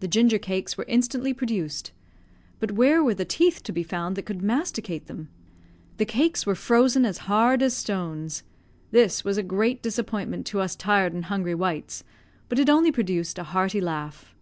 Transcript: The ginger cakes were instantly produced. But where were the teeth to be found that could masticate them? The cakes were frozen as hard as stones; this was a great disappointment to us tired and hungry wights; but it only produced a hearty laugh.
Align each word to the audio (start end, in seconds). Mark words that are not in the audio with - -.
The 0.00 0.06
ginger 0.06 0.36
cakes 0.38 0.76
were 0.76 0.84
instantly 0.86 1.32
produced. 1.32 1.90
But 2.60 2.72
where 2.72 3.02
were 3.02 3.14
the 3.14 3.24
teeth 3.24 3.62
to 3.62 3.72
be 3.72 3.82
found 3.82 4.14
that 4.14 4.26
could 4.26 4.42
masticate 4.42 5.06
them? 5.06 5.30
The 5.96 6.04
cakes 6.04 6.44
were 6.44 6.54
frozen 6.54 7.06
as 7.06 7.16
hard 7.24 7.62
as 7.62 7.72
stones; 7.74 8.42
this 8.90 9.24
was 9.24 9.38
a 9.38 9.42
great 9.42 9.80
disappointment 9.82 10.44
to 10.48 10.60
us 10.60 10.76
tired 10.76 11.14
and 11.14 11.24
hungry 11.24 11.54
wights; 11.54 12.04
but 12.50 12.58
it 12.58 12.68
only 12.68 12.92
produced 12.92 13.38
a 13.38 13.44
hearty 13.44 13.80
laugh. 13.80 14.34